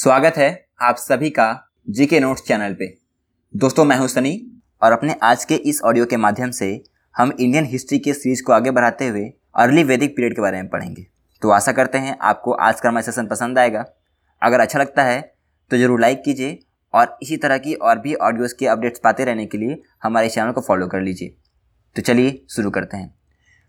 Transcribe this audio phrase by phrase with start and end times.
[0.00, 0.46] स्वागत है
[0.80, 1.46] आप सभी का
[1.88, 2.86] जीके नोट्स चैनल पे।
[3.54, 4.30] दोस्तों, मैं हूँ सनी
[4.82, 6.68] और अपने आज के इस ऑडियो के माध्यम से
[7.14, 9.24] हम इंडियन हिस्ट्री के सीरीज़ को आगे बढ़ाते हुए
[9.54, 11.04] अर्ली वैदिक पीरियड के बारे में पढ़ेंगे।
[11.42, 13.84] तो आशा करते हैं आपको आज का हमारा सेशन पसंद आएगा।
[14.42, 15.20] अगर अच्छा लगता है
[15.70, 16.58] तो ज़रूर लाइक कीजिए
[16.94, 20.52] और इसी तरह की और भी ऑडियोज़ के अपडेट्स पाते रहने के लिए हमारे चैनल
[20.52, 21.34] को फॉलो कर लीजिए।
[21.96, 23.14] तो चलिए शुरू करते हैं।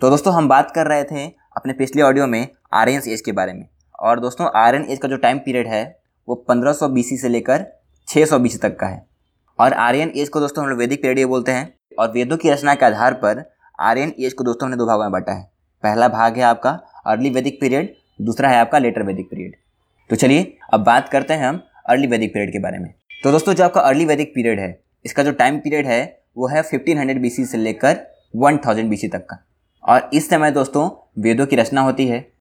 [0.00, 3.52] तो दोस्तों, हम बात कर रहे थे अपने पिछले ऑडियो में आर्यन एज के बारे
[3.52, 3.68] में।
[3.98, 5.84] और दोस्तों आर्यन एज का जो टाइम पीरियड है
[6.28, 7.66] वो 1500 बीसी से लेकर
[8.08, 9.06] 600 बीसी तक का है।
[9.58, 12.74] और आर्यन एज को दोस्तों हम लोग वैदिक पीरियड बोलते हैं। और वेदों की रचना
[12.74, 15.50] के आधार पर आर्यन एज को दोस्तों हमने दो भागों में बांटा है।
[15.82, 16.70] पहला भाग है आपका
[17.06, 19.54] अर्ली वैदिक पीरियड, दूसरा है आपका लेटर वैदिक पीरियड।
[20.10, 23.54] तो चलिए, अब बात करते हैं हम अर्ली वैदिक पीरियड के बारे में। तो दोस्तों,
[23.54, 27.22] जो आपका अर्ली वैदिक पीरियड है, इसका जो टाइम पीरियड है, वो है फिफ्टीन हंड्रेड
[27.22, 27.98] बी से लेकर
[28.36, 29.46] वन थाउज़ेंड बी तक का।
[29.84, 32.32] और इस समय दोस्तों, वेदों की रचना होती है।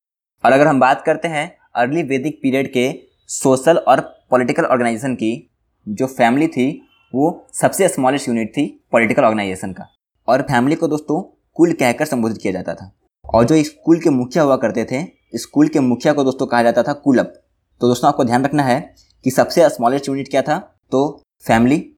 [0.45, 3.99] और अगर हम बात करते हैं अर्ली वैदिक पीरियड के सोशल और
[4.31, 5.49] पॉलिटिकल ऑर्गेनाइजेशन की
[5.87, 6.81] जो फैमिली थी,
[7.13, 9.88] वो सबसे स्मॉलेस्ट यूनिट थी पॉलिटिकल ऑर्गेनाइजेशन का।
[10.27, 11.21] और फैमिली को दोस्तों,
[11.55, 12.91] कुल कहकर संबोधित किया जाता था।
[13.25, 15.05] और जो स्कूल के मुखिया हुआ करते थे
[15.38, 17.33] स्कूल के मुखिया को दोस्तों कहा जाता था कुलप
[17.81, 20.58] तो दोस्तों, आपको ध्यान रखना है कि सबसे स्मॉलेस्ट यूनिट क्या था?
[20.91, 21.89] तो फैमिली।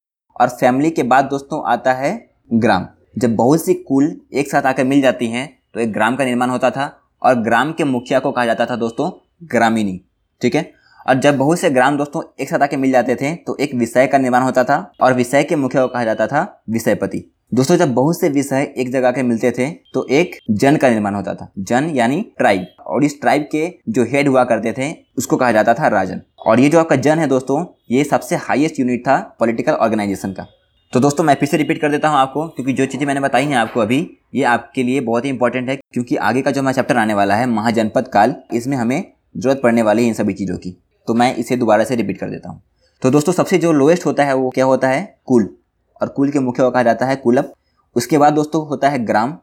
[0.42, 4.84] और फैमिली के बाद दोस्तों आता है ग्राम। जब बहुत सी कुल एक साथ आकर
[4.84, 6.86] मिल जाती हैं तो एक ग्राम का निर्माण होता था
[7.24, 9.12] और ग्राम के मुखिया को कहा जाता था दोस्तों,
[9.44, 10.00] ग्रामीणी।
[10.42, 10.72] ठीक है?
[11.06, 14.08] और जब बहुत से ग्राम दोस्तों एक साथ आके मिल जाते थे तो एक विषय
[14.08, 17.94] का निर्माण होता था और विषय के मुखिया को कहा जाता था, विषयपति। दोस्तों, जब
[17.94, 21.52] बहुत से विषय एक जगह के मिलते थे तो एक जन का निर्माण होता था।
[21.60, 25.74] जन यानी ट्राइब। और इस ट्राइब के जो हेड हुआ करते थे, उसको कहा जाता
[25.74, 29.74] था राजन। और ये जो आपका जन है दोस्तों, ये सबसे हाईएस्ट यूनिट था पॉलिटिकल
[29.74, 30.48] ऑर्गेनाइजेशन का।
[30.94, 33.46] तो दोस्तों, मैं फिर से रिपीट कर देता हूँ आपको, क्योंकि जो चीज़ें मैंने बताई
[33.46, 36.74] हैं आपको अभी, ये आपके लिए बहुत ही इंपॉर्टेंट है, क्योंकि आगे का जो हमारा
[36.74, 39.04] चैप्टर आने वाला है, महाजनपद काल, इसमें हमें
[39.38, 42.30] ज़रूरत पड़ने वाली है इन सभी चीज़ों की। तो मैं इसे दोबारा से रिपीट कर
[42.30, 42.62] देता हूँ।
[43.02, 45.20] तो दोस्तों, सबसे जो लोएस्ट होता है, वो क्या होता है?
[45.26, 45.58] कुल।
[46.02, 47.54] और कुल के मुख्य कहा जाता है कुलप
[47.96, 49.38] उसके बाद दोस्तों होता है ग्राम।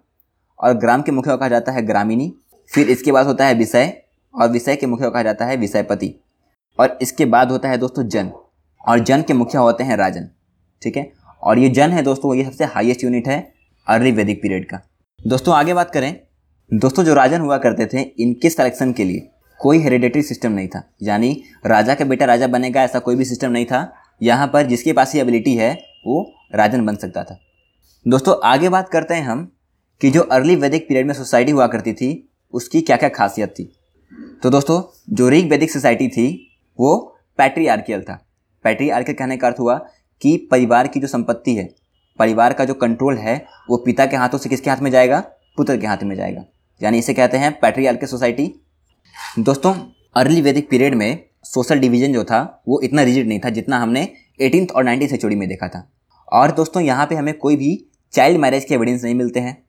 [0.61, 2.35] और ग्राम के मुख्य कहा जाता है ग्रामीणी।
[2.75, 4.03] फिर इसके बाद होता है विषय।
[4.35, 6.15] और विषय के मुख्य कहा जाता है विषयपति।
[6.81, 8.31] और इसके बाद होता है दोस्तों जन।
[8.89, 10.29] और जन के मुखिया होते हैं राजन।
[10.83, 11.13] ठीक है?
[11.43, 13.53] और ये जन है दोस्तों, ये सबसे हाईएस्ट यूनिट है
[13.87, 14.81] अर्ली वैदिक पीरियड का।
[15.27, 16.21] दोस्तों, आगे बात करें।
[16.75, 19.29] दोस्तों, जो राजन हुआ करते थे, इनके सिलेक्शन के लिए
[19.63, 23.51] कोई हेरिडेटरी सिस्टम नहीं था। यानी राजा का बेटा राजा बनेगा ऐसा कोई भी सिस्टम
[23.51, 27.41] नहीं था। यहाँ पर जिसके पास ये एबिलिटी है, वो राजन बन सकता था।
[28.09, 29.53] दोस्तों, आगे बात करते हैं हम
[30.01, 33.77] कि जो अर्ली वैदिक पीरियड में सोसाइटी हुआ करती थी, उसकी क्या क्या खासियत थी।
[34.43, 37.67] तो दोस्तों, जो रीग वैदिक सोसाइटी थी, वो पैट्री
[38.03, 38.27] था।
[38.65, 39.87] पैट्री कहने का अर्थ हुआ
[40.23, 41.75] कि परिवार की जो संपत्ति है,
[42.19, 45.21] परिवार का जो कंट्रोल है, वो पिता के हाथों से किसके हाथ में जाएगा?
[45.57, 46.45] पुत्र के हाथ में जाएगा।
[46.83, 48.62] यानी इसे कहते हैं पैट्री सोसाइटी
[49.39, 49.75] दोस्तों
[50.17, 54.09] अर्ली वैदिक पीरियड में सोशल डिवीज़न जो था, वो इतना रिजिड नहीं था जितना हमने
[54.41, 55.93] एटीन और नाइनटीन सेंचुरी में देखा था।
[56.33, 59.65] और दोस्तों, यहाँ पे हमें कोई भी चाइल्ड मैरिज के एविडेंस नहीं मिलते हैं।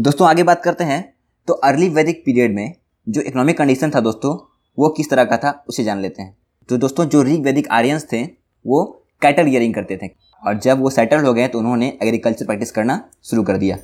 [0.00, 1.14] दोस्तों, आगे बात करते हैं।
[1.46, 2.74] तो अर्ली वैदिक पीरियड में
[3.08, 4.34] जो इकोनॉमिक कंडीशन था दोस्तों,
[4.78, 6.36] वो किस तरह का था, उसे जान लेते हैं।
[6.68, 8.22] तो दोस्तों, जो रीग वैदिक आर्यंस थे,
[8.66, 10.10] वो कैटल गियरिंग करते थे।
[10.42, 13.78] और जब वो सेटल हो गए तो उन्होंने एग्रीकल्चर प्रैक्टिस करना शुरू कर दिया।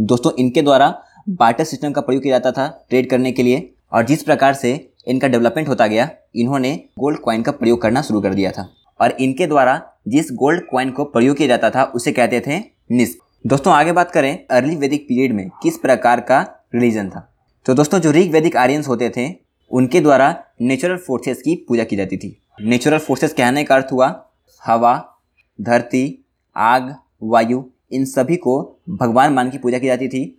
[0.00, 4.04] दोस्तों, इनके द्वारा बाटर सिस्टम का प्रयोग किया जाता था ट्रेड करने के लिए। और
[4.04, 8.34] जिस प्रकार से इनका डेवलपमेंट होता गया, इन्होंने गोल्ड क्वाइन का प्रयोग करना शुरू कर
[8.34, 12.40] दिया था। और इनके द्वारा जिस गोल्ड क्वाइन को प्रयोग किया जाता था, उसे कहते
[12.40, 12.58] थे
[12.90, 17.34] निस्क दोस्तों, आगे बात करें अर्ली वैदिक पीरियड में किस प्रकार का रिलीजन था।
[17.66, 19.34] तो दोस्तों, जो रीग वैदिक आर्यंस होते थे,
[19.70, 24.26] उनके द्वारा नेचुरल फोर्सेस की पूजा की जाती थी। नेचुरल फोर्सेस कहने का अर्थ हुआ
[24.66, 25.18] हवा,
[25.60, 26.24] धरती,
[26.56, 30.38] आग, वायु, इन सभी को भगवान मान की पूजा की जाती थी।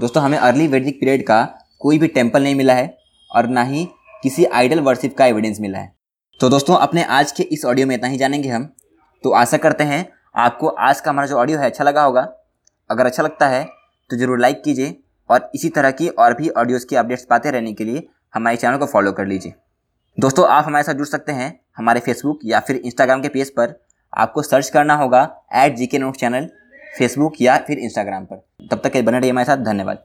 [0.00, 2.96] दोस्तों, हमें अर्ली वैदिक पीरियड का कोई भी टेंपल नहीं मिला है
[3.30, 3.84] और ना ही
[4.22, 5.92] किसी आइडल वर्शिप का एविडेंस मिला है।
[6.40, 8.64] तो दोस्तों, अपने आज के इस ऑडियो में इतना ही जानेंगे हम।
[9.24, 12.28] तो आशा करते हैं आपको आज का हमारा जो ऑडियो है अच्छा लगा होगा।
[12.90, 13.64] अगर अच्छा लगता है
[14.10, 14.96] तो ज़रूर लाइक कीजिए
[15.30, 18.76] और इसी तरह की और भी ऑडियोज़ की अपडेट्स पाते रहने के लिए हमारे चैनल
[18.76, 19.54] को फॉलो कर लीजिए।
[20.18, 23.74] दोस्तों, आप हमारे साथ जुड़ सकते हैं हमारे फेसबुक या फिर इंस्टाग्राम के पेज पर।
[24.12, 25.22] आपको सर्च करना होगा
[25.56, 26.48] एट जी के नोट चैनल
[26.98, 30.04] फेसबुक या फिर इंस्टाग्राम पर। तब तक के बने रहिए हमारे साथ। धन्यवाद।